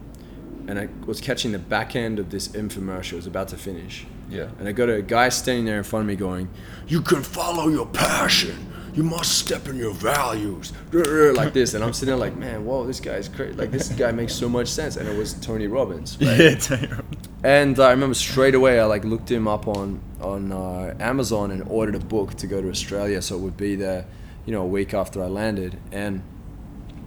[0.68, 3.14] and I was catching the back end of this infomercial.
[3.14, 4.06] It was about to finish.
[4.30, 4.50] Yeah.
[4.60, 6.50] And I got a guy standing there in front of me going,
[6.88, 8.74] You can follow your passion.
[8.98, 10.74] You must step in your values.
[10.92, 11.76] Like this.
[11.76, 13.54] And I'm sitting there like, Man, whoa, this guy's crazy.
[13.54, 14.98] Like, this guy makes so much sense.
[14.98, 16.18] And it was Tony Robbins.
[16.28, 16.40] Right?
[16.40, 17.30] Yeah, Tony Robbins.
[17.44, 21.62] And I remember straight away, I like looked him up on, on uh, Amazon and
[21.70, 23.22] ordered a book to go to Australia.
[23.22, 24.08] So it would be there,
[24.48, 25.78] you know, a week after I landed.
[25.92, 26.24] And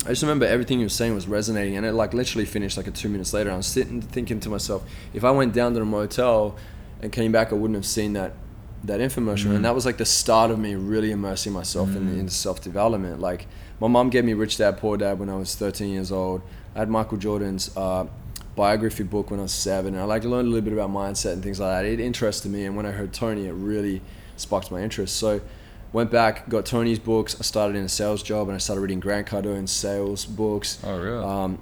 [0.06, 2.86] I just remember everything he was saying was resonating, and it like literally finished like
[2.86, 3.50] a two minutes later.
[3.50, 6.56] I was sitting thinking to myself, if I went down to the motel
[7.02, 8.32] and came back, I wouldn't have seen that
[8.84, 12.32] that infomercial, and that was like the start of me really immersing myself in into
[12.32, 13.20] self development.
[13.20, 13.46] Like
[13.80, 16.42] my mom gave me Rich Dad Poor Dad when I was 13 years old.
[16.74, 18.06] I had Michael Jordan's uh,
[18.56, 21.34] biography book when I was seven, and I like learned a little bit about mindset
[21.34, 21.84] and things like that.
[21.84, 24.00] It interested me, and when I heard Tony, it really
[24.36, 25.16] sparked my interest.
[25.16, 25.40] So
[25.92, 27.36] went back, got Tony's books.
[27.38, 30.78] I started in a sales job, and I started reading Grant Cardone's sales books.
[30.84, 31.24] Oh, really?
[31.24, 31.58] Um,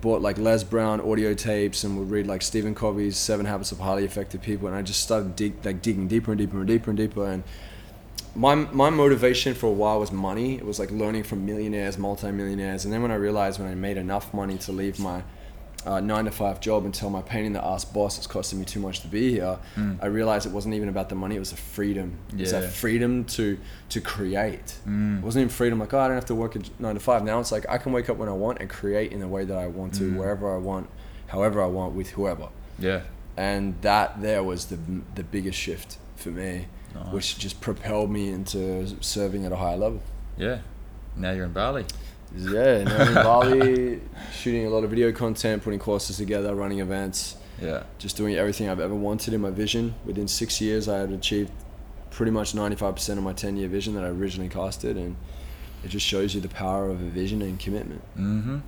[0.00, 3.78] bought like Les Brown audio tapes, and would read like Stephen Covey's Seven Habits of
[3.78, 6.90] Highly Effective People, and I just started dig, like digging deeper and deeper and deeper
[6.90, 7.26] and deeper.
[7.26, 7.44] And
[8.34, 10.56] my my motivation for a while was money.
[10.56, 13.96] It was like learning from millionaires, multimillionaires, and then when I realized when I made
[13.96, 15.22] enough money to leave my
[15.86, 18.58] uh, nine to five job and tell my pain in the ass boss it's costing
[18.58, 19.94] me too much to be here, hmm.
[20.02, 21.36] I realized it wasn't even about the money.
[21.36, 22.18] It was the freedom.
[22.32, 22.60] It was Yeah.
[22.60, 23.56] that freedom to
[23.90, 24.72] to create.
[24.84, 25.18] Hmm.
[25.18, 27.22] It wasn't even freedom like oh I don't have to work at nine to five.
[27.24, 29.44] Now it's like I can wake up when I want and create in the way
[29.44, 30.16] that I want to, hmm.
[30.16, 30.88] wherever I want,
[31.28, 32.48] however I want, with whoever.
[32.78, 33.02] Yeah.
[33.36, 34.78] And that there was the
[35.14, 36.66] the biggest shift for me,
[37.10, 40.00] which just propelled me into serving at a higher level.
[40.36, 40.58] Yeah.
[41.16, 41.84] Now you're in Bali.
[42.36, 44.00] Yeah, now I'm in Bali,
[44.32, 47.84] shooting a lot of video content, putting courses together, running events, Yeah.
[47.98, 49.94] just doing everything I've ever wanted in my vision.
[50.04, 51.50] Within six years, I had achieved
[52.10, 55.16] pretty much 95% of my 10 year vision that I originally casted, and
[55.84, 58.02] it just shows you the power of a vision and commitment.
[58.18, 58.58] Mm-hmm.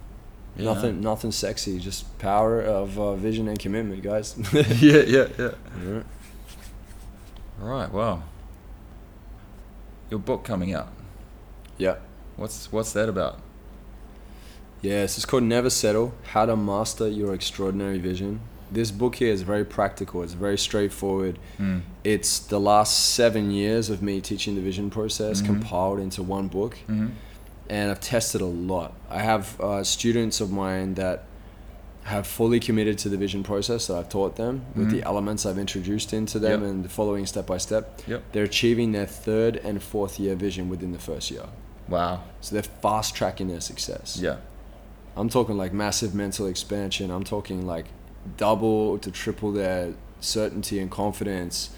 [0.57, 0.65] Yeah.
[0.65, 4.35] Nothing, nothing sexy, just power of uh, vision and commitment, guys.
[4.53, 5.51] yeah, yeah, yeah.
[5.87, 6.03] Yeah.
[7.59, 7.93] Right.
[7.93, 8.25] Well,
[10.11, 10.89] your book coming out.
[11.77, 11.97] yeah.
[12.37, 13.41] What's what's that about?
[14.81, 18.41] Yes, it's called Never Settle How to Master Your Extraordinary Vision.
[18.71, 21.39] This book here is very practical, it's very straightforward.
[21.59, 21.83] Mm.
[22.05, 26.75] It's the last seven years of me teaching the vision process compiled into one book.
[26.83, 27.09] Mm-hmm.
[27.71, 28.95] And I've tested a lot.
[29.11, 31.25] I have uh, students of mine that
[32.05, 35.59] have fully committed to the vision process that I've taught them with the elements I've
[35.59, 36.71] introduced into them Yep.
[36.71, 38.01] and following step by step.
[38.07, 38.23] Yep.
[38.33, 41.45] They're achieving their third and fourth year vision within the first year.
[41.87, 42.23] Wow.
[42.41, 44.19] So they're fast tracking their success.
[44.21, 44.37] Yeah.
[45.19, 47.11] I'm talking like massive mental expansion.
[47.11, 47.87] I'm talking like
[48.37, 51.71] double to triple their certainty and confidence.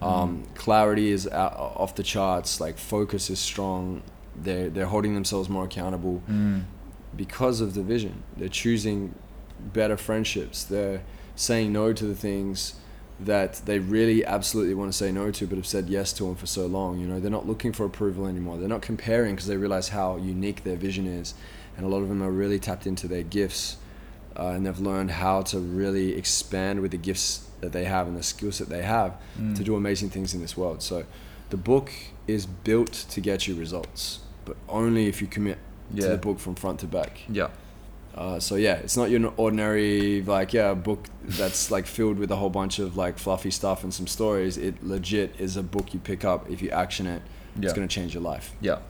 [0.00, 2.60] Um, clarity is out, off the charts.
[2.60, 4.02] Like focus is strong.
[4.36, 6.62] They're they're holding themselves more accountable Mm.
[7.16, 8.22] because of the vision.
[8.36, 9.14] They're choosing
[9.72, 10.64] better friendships.
[10.64, 11.02] They're
[11.36, 12.74] saying no to the things
[13.18, 16.34] that they really absolutely want to say no to, but have said yes to them
[16.36, 16.98] for so long.
[16.98, 18.56] You know, they're not looking for approval anymore.
[18.56, 21.34] They're not comparing because they realize how unique their vision is,
[21.80, 23.78] and a lot of them are really tapped into their gifts,
[24.38, 28.16] uh, and they've learned how to really expand with the gifts that they have and
[28.16, 29.16] the skills that they have
[29.54, 30.82] to do amazing things in this world.
[30.82, 31.04] So,
[31.48, 31.90] the book
[32.26, 35.58] is built to get you results, but only if you commit
[35.96, 37.22] to the book from front to back.
[37.28, 37.48] Yeah.
[38.14, 42.36] Uh, so yeah, it's not your ordinary like yeah book that's like filled with a
[42.36, 44.58] whole bunch of like fluffy stuff and some stories.
[44.58, 47.22] It legit is a book you pick up if you action it.
[47.56, 47.64] Yeah.
[47.64, 48.52] It's gonna change your life.
[48.60, 48.80] Yeah.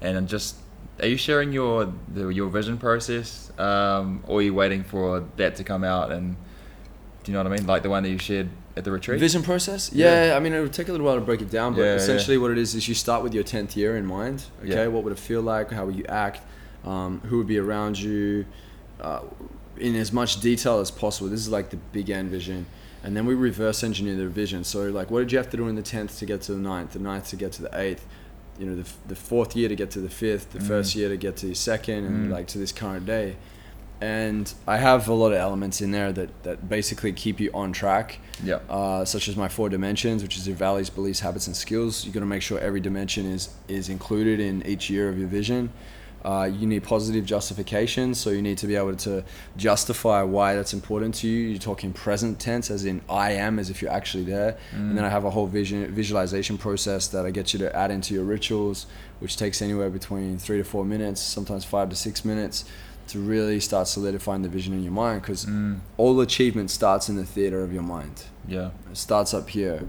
[0.00, 0.56] And just,
[1.00, 5.56] are you sharing your the, your vision process, um, or are you waiting for that
[5.56, 6.12] to come out?
[6.12, 6.36] And
[7.24, 7.66] do you know what I mean?
[7.66, 9.18] Like the one that you shared at the retreat.
[9.20, 9.90] Vision process?
[9.92, 11.86] Yeah, I mean it would take a little while to break it down, but Yeah,
[11.88, 11.94] yeah.
[11.94, 14.44] essentially what it is is you start with your tenth year in mind.
[14.62, 14.86] Okay, Yeah.
[14.88, 15.70] what would it feel like?
[15.70, 16.40] How would you act?
[16.84, 18.44] Um, who would be around you?
[19.00, 19.20] Uh,
[19.78, 21.28] in as much detail as possible.
[21.28, 22.64] This is like the big end vision.
[23.04, 24.64] And then we reverse engineer the vision.
[24.64, 26.58] So like, what did you have to do in the tenth to get to the
[26.58, 26.92] ninth?
[26.92, 28.06] The ninth to get to the eighth?
[28.58, 30.52] You know, the, the fourth year to get to the fifth.
[30.52, 33.36] The first year to get to the second, and like to this current day.
[34.00, 37.72] And I have a lot of elements in there that, that basically keep you on
[37.72, 38.56] track Yeah.
[38.68, 42.04] uh, such as my four dimensions, which is your values, beliefs, habits, and skills.
[42.04, 45.28] You're going to make sure every dimension is is included in each year of your
[45.28, 45.70] vision.
[46.26, 49.22] Uh, you need positive justification, so you need to be able to
[49.56, 51.50] justify why that's important to you.
[51.50, 54.58] You're talking present tense, as in I am, as if you're actually there.
[54.72, 57.92] And then I have a whole vision visualization process that I get you to add
[57.92, 58.86] into your rituals,
[59.20, 62.64] which takes anywhere between three to four minutes, sometimes five to six minutes,
[63.06, 65.22] to really start solidifying the vision in your mind.
[65.22, 65.46] Because
[65.96, 68.24] all achievement starts in the theater of your mind.
[68.48, 68.70] Yeah.
[68.90, 69.86] It starts up here.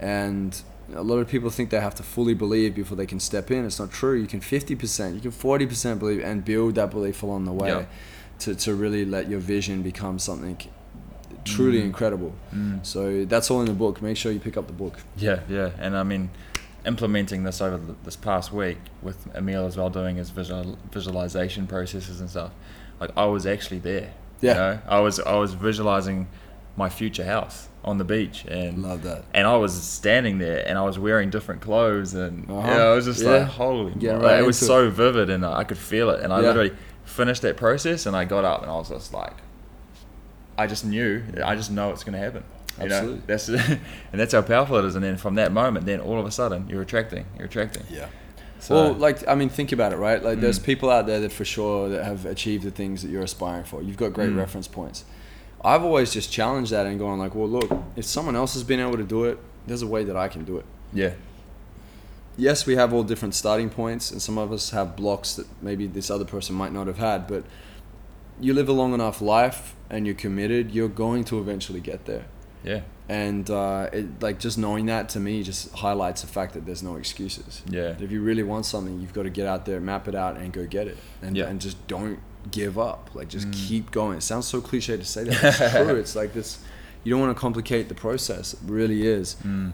[0.00, 0.60] And
[0.94, 3.64] a lot of people think they have to fully believe before they can step in.
[3.64, 4.14] It's not true.
[4.14, 7.84] You can 50%, you can 40% believe and build that belief along the way Yeah.
[8.40, 10.58] to, to really let your vision become something
[11.44, 11.84] truly mm.
[11.84, 12.34] incredible.
[12.54, 12.84] Mm.
[12.84, 14.02] So that's all in the book.
[14.02, 14.98] Make sure you pick up the book.
[15.16, 16.30] Yeah, yeah, and I mean,
[16.86, 21.66] implementing this over th- this past week with Emil as well, doing his visual visualization
[21.66, 22.52] processes and stuff.
[22.98, 24.12] Like I was actually there.
[24.40, 24.50] Yeah.
[24.50, 24.78] You know?
[24.88, 26.28] I was I was visualizing
[26.76, 29.24] my future house on the beach, and Love that.
[29.32, 32.68] And I was standing there, and I was wearing different clothes, and Uh-huh.
[32.68, 33.30] yeah, I was just Yeah.
[33.38, 34.18] like, holy, bro.
[34.20, 36.48] right it was so vivid, and I could feel it, and I Yeah.
[36.48, 36.72] literally
[37.04, 39.32] finished that process, and I got up, and I was just like,
[40.58, 42.44] I just knew, I just know it's going to happen.
[42.78, 43.16] You Absolutely.
[43.16, 43.48] know, that's
[44.12, 44.94] and that's how powerful it is.
[44.94, 47.82] And then from that moment, then all of a sudden, you're attracting, you're attracting.
[47.90, 48.06] Yeah.
[48.58, 50.22] So, well, like I mean, think about it, right?
[50.22, 50.64] Like, there's Mm.
[50.64, 53.82] people out there that for sure that have achieved the things that you're aspiring for.
[53.82, 54.36] You've got great Mm.
[54.36, 55.04] reference points.
[55.62, 58.80] I've always just challenged that and gone like, well, look, if someone else has been
[58.80, 60.64] able to do it, there's a way that I can do it.
[60.92, 61.12] yeah,
[62.36, 65.86] Yes, we have all different starting points, and some of us have blocks that maybe
[65.86, 67.26] this other person might not have had.
[67.26, 67.44] But
[68.40, 72.24] you live a long enough life, and you're committed, you're going to eventually get there.
[72.64, 76.64] yeah, And uh, it, like just knowing that to me just highlights the fact that
[76.64, 77.62] there's no excuses.
[77.68, 77.94] Yeah.
[78.00, 80.50] If you really want something, you've got to get out there, map it out, and
[80.52, 80.96] go get it.
[81.20, 81.46] And Yeah.
[81.48, 83.10] and just don't give up.
[83.14, 83.68] Like just Mm.
[83.68, 84.18] keep going.
[84.18, 85.40] It sounds so cliche to say that.
[85.42, 85.96] but It's true.
[85.96, 86.58] It's like this.
[87.04, 88.54] You don't want to complicate the process.
[88.54, 89.36] It really is.
[89.44, 89.72] mm,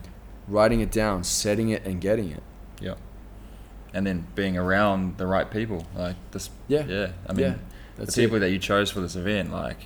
[0.49, 2.43] Writing it down, setting it, and getting it.
[2.81, 2.95] yeah.
[3.95, 6.51] And then being around the right people, like this.
[6.69, 6.85] Yeah.
[6.87, 7.09] yeah.
[7.29, 7.55] I mean, Yeah,
[8.05, 8.41] the people it.
[8.41, 9.79] that you chose for this event, like,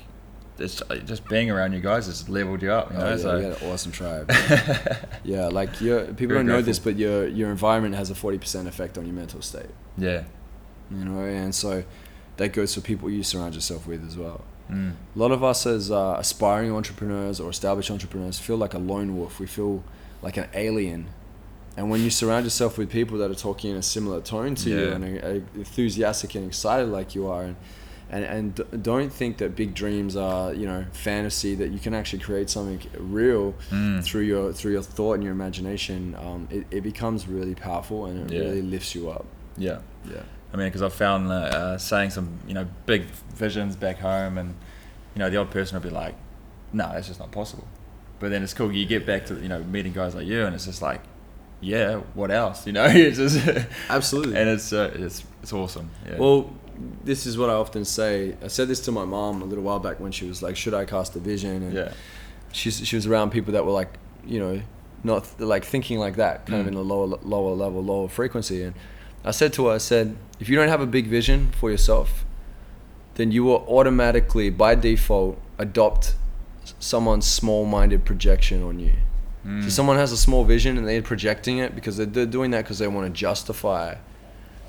[0.59, 2.91] it's uh, just being around you guys has leveled you up.
[2.91, 4.31] You know, Oh, yeah, so we had an awesome tribe.
[5.25, 8.37] yeah, like your people Very don't know this, but your your environment has a forty
[8.39, 9.71] percent effect on your mental state.
[9.97, 10.25] yeah,
[10.91, 11.85] You know, and so
[12.41, 14.41] that goes for people you surround yourself with as well.
[14.71, 18.83] mm, A lot of us as uh, aspiring entrepreneurs or established entrepreneurs feel like a
[18.93, 19.39] lone wolf.
[19.45, 19.75] We feel
[20.27, 21.03] like an alien.
[21.77, 24.69] And when you surround yourself with people that are talking in a similar tone to
[24.71, 27.57] you and are, are enthusiastic and excited like you are, and,
[28.17, 28.25] and
[28.65, 31.53] and don't think that big dreams are you know fantasy.
[31.61, 34.03] That you can actually create something real Mm.
[34.07, 36.17] through your through your thought and your imagination.
[36.27, 38.43] Um, it, it becomes really powerful and it Yeah.
[38.47, 39.25] really lifts you up.
[39.57, 39.79] yeah.
[40.15, 40.23] Yeah.
[40.53, 43.03] I mean, because I've found uh, uh, saying some, you know, big
[43.35, 44.55] visions back home, and
[45.15, 46.15] you know, the old person will be like,
[46.73, 47.67] "No, that's just not possible."
[48.19, 48.73] But then it's cool.
[48.73, 51.01] You get back to you know meeting guys like you, and it's just like,
[51.61, 53.39] "Yeah, what else?" You know, it's just
[53.89, 54.37] Absolutely.
[54.37, 55.91] and it's uh, it's it's awesome.
[56.07, 56.17] Yeah.
[56.19, 56.53] Well,
[57.05, 58.35] this is what I often say.
[58.43, 60.75] I said this to my mom a little while back when she was like, "Should
[60.75, 61.93] I cast a vision?" And yeah,
[62.53, 63.93] she's she was around people that were like,
[64.27, 64.61] you know,
[65.05, 66.71] not like thinking like that, kind of Mm.
[66.71, 68.63] in a lower lower level, lower frequency.
[68.65, 68.75] And
[69.25, 72.25] I said to her, I said, if you don't have a big vision for yourself,
[73.15, 76.15] then you will automatically, by default, adopt
[76.79, 78.95] someone's small-minded projection on you.
[79.47, 79.65] Mm.
[79.65, 82.65] So someone has a small vision and they're projecting it because they're, they're doing that
[82.65, 83.97] because they want to justify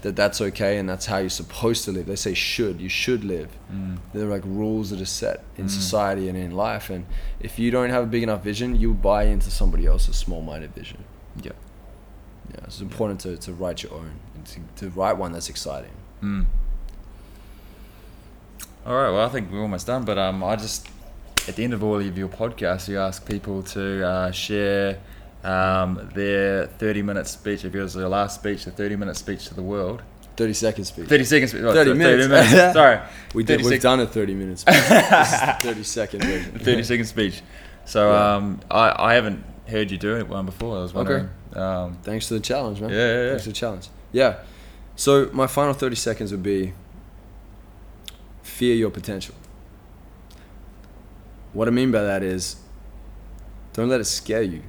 [0.01, 2.07] that that's okay and that's how you're supposed to live.
[2.07, 3.49] They say should, you should live.
[3.71, 3.99] Mm.
[4.13, 6.89] They're like rules that are set in society and in life.
[6.89, 7.05] And
[7.39, 11.03] if you don't have a big enough vision, you buy into somebody else's small-minded vision.
[11.41, 11.51] yeah.
[12.53, 15.91] Yeah, it's important to, to write your own and to, to write one that's exciting.
[16.21, 16.45] Mm.
[18.85, 19.11] All right.
[19.11, 20.03] Well, I think we're almost done.
[20.05, 20.87] But um, I just
[21.47, 24.99] at the end of all of your podcasts, you ask people to uh, share
[25.43, 27.63] um, their 30-minute speech.
[27.65, 30.01] If it was their last speech, the 30-minute speech to the world.
[30.37, 31.07] 30 second speech.
[31.07, 31.51] 30 seconds.
[31.51, 31.61] speech.
[31.63, 32.49] Oh, 30 minutes.
[32.73, 32.99] Sorry.
[33.33, 34.61] we did, we've sec- done a 30 minutes.
[34.61, 34.73] speech.
[34.75, 36.59] this is the 30 second version.
[36.59, 37.41] 30 second speech.
[37.85, 38.35] So Yeah.
[38.35, 40.77] um, I, I haven't heard you do it one before.
[40.77, 41.29] I was wondering.
[41.55, 42.89] Um, Thanks to the challenge, man.
[42.89, 43.29] Yeah, yeah, yeah.
[43.29, 43.89] Thanks to the challenge.
[44.11, 44.39] Yeah.
[44.95, 46.73] So my final 30 seconds would be
[48.43, 49.35] fear your potential.
[51.53, 52.57] What I mean by that is
[53.73, 54.63] don't let it scare you.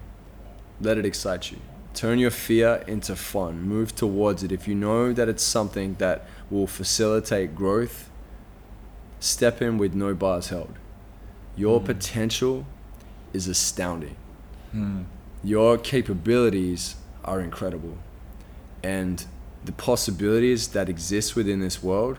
[0.80, 1.58] Let it excite you.
[1.94, 3.62] Turn your fear into fun.
[3.62, 4.50] Move towards it.
[4.50, 8.10] If you know that it's something that will facilitate growth,
[9.20, 10.74] step in with no bars held.
[11.56, 12.66] Your potential
[13.32, 14.16] is astounding
[14.72, 15.02] hmm.
[15.44, 17.98] Your capabilities are incredible.
[18.82, 19.24] And
[19.64, 22.18] the possibilities that exist within this world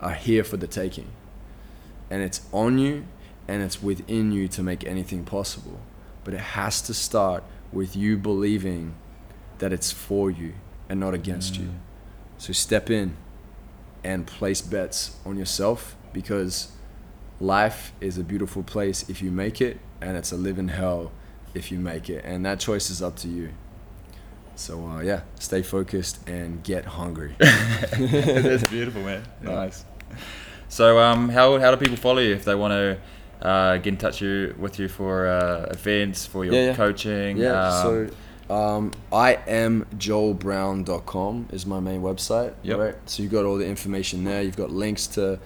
[0.00, 1.08] are here for the taking.
[2.10, 3.04] And it's on you
[3.48, 5.80] and it's within you to make anything possible.
[6.24, 8.94] But it has to start with you believing
[9.58, 10.54] that it's for you
[10.88, 11.70] and not against you.
[12.38, 13.16] So step in
[14.04, 16.72] and place bets on yourself because
[17.40, 21.12] life is a beautiful place if you make it, and it's a living hell
[21.54, 22.24] if you make it.
[22.24, 23.50] And that choice is up to you.
[24.56, 27.34] So uh, yeah, stay focused and get hungry.
[27.38, 29.22] That's beautiful, man.
[29.42, 29.84] Nice.
[30.68, 33.96] So, um, how how do people follow you if they want to uh, get in
[33.98, 36.74] touch you, with you for uh, events, for your Yeah, yeah.
[36.74, 37.36] coaching?
[37.36, 37.82] Yeah, um,
[38.48, 42.54] so um, I am joelbrown.com is my main website.
[42.62, 42.78] Yep.
[42.78, 42.94] Right.
[43.06, 44.42] So you've got all the information there.
[44.42, 45.38] You've got links to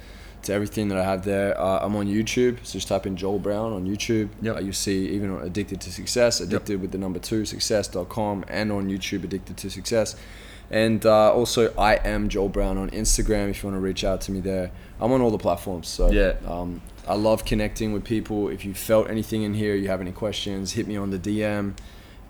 [0.46, 1.58] to everything that I have there.
[1.60, 4.30] Uh, I'm on YouTube, so just type in Joel Brown on YouTube.
[4.42, 4.56] Yep.
[4.56, 8.72] Uh, you see even on Addicted to Success, addicted with the number two, success.com, and
[8.72, 10.16] on YouTube, Addicted to Success.
[10.70, 14.20] And uh, also, I am Joel Brown on Instagram if you want to reach out
[14.22, 14.72] to me there.
[15.00, 15.86] I'm on all the platforms.
[15.86, 16.34] So Yeah.
[16.46, 18.48] um, I love connecting with people.
[18.48, 21.74] If you felt anything in here, you have any questions, hit me on the DM.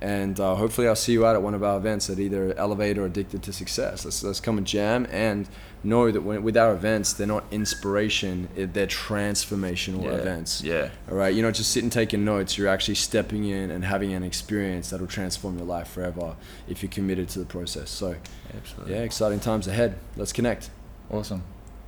[0.01, 2.99] And uh, hopefully, I'll see you out at one of our events at either Elevate
[2.99, 4.05] or Addicted to Success.
[4.05, 5.49] Let's, let's come and jam and
[5.83, 10.63] know that when, with our events, they're not inspiration, they're transformational yeah, events.
[10.63, 10.91] Yeah.
[11.11, 12.59] All right, you're not just sitting taking notes.
[12.59, 16.37] You're actually stepping in and having an experience that'll transform your life forever
[16.69, 17.89] if you're committed to the process.
[17.89, 18.17] So,
[18.55, 18.95] Absolutely.
[18.95, 19.99] yeah, exciting times ahead.
[20.17, 20.69] Let's connect.
[21.11, 21.43] Awesome.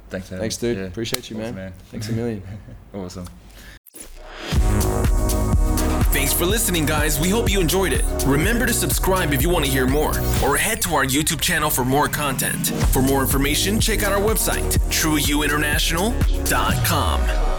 [0.09, 0.41] Thanks, Adam.
[0.41, 0.79] Thanks, dude.
[0.79, 0.85] Yeah.
[0.85, 1.73] Appreciate you, Awesome, man.
[1.91, 2.43] Thanks a million.
[2.95, 3.27] awesome.
[6.11, 7.21] Thanks for listening, guys.
[7.21, 8.05] We hope you enjoyed it.
[8.27, 11.71] Remember to subscribe if you want to hear more, or head to our YouTube channel
[11.71, 12.69] for more content.
[12.93, 17.58] For more information, check out our website, trueyouinternational.com.